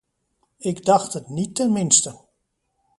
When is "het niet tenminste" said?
1.13-2.19